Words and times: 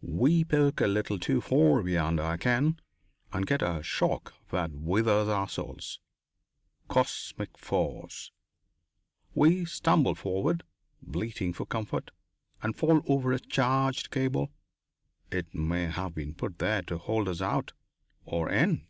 We 0.00 0.42
poke 0.42 0.80
a 0.80 0.86
little 0.86 1.18
too 1.18 1.42
far 1.42 1.82
beyond 1.82 2.18
our 2.18 2.38
ken 2.38 2.80
and 3.30 3.46
get 3.46 3.60
a 3.60 3.82
shock 3.82 4.32
that 4.48 4.70
withers 4.72 5.28
our 5.28 5.46
souls. 5.50 6.00
Cosmic 6.88 7.58
force! 7.58 8.32
We 9.34 9.66
stumble 9.66 10.14
forward, 10.14 10.62
bleating 11.02 11.52
for 11.52 11.66
comfort, 11.66 12.10
and 12.62 12.74
fall 12.74 13.02
over 13.06 13.34
a 13.34 13.38
charged 13.38 14.10
cable. 14.10 14.50
It 15.30 15.54
may 15.54 15.88
have 15.90 16.14
been 16.14 16.32
put 16.36 16.58
there 16.58 16.80
to 16.84 16.96
hold 16.96 17.28
us 17.28 17.42
out 17.42 17.74
or 18.24 18.48
in." 18.48 18.86